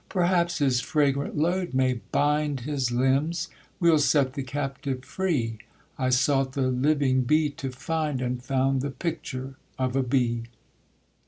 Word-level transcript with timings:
Perhaps 0.09 0.57
his 0.57 0.81
fragrant 0.81 1.37
load 1.37 1.75
may 1.75 1.99
bind 2.11 2.61
His 2.61 2.91
limbs; 2.91 3.49
we'll 3.79 3.99
set 3.99 4.33
the 4.33 4.41
captive 4.41 5.05
free 5.05 5.59
I 5.95 6.09
sought 6.09 6.53
the 6.53 6.69
LIVING 6.71 7.21
BEE 7.25 7.51
to 7.61 7.69
find, 7.69 8.19
And 8.19 8.41
found 8.43 8.81
the 8.81 8.89
PICTURE 8.89 9.57
of 9.77 9.95
a 9.95 10.01
BEE. 10.01 10.45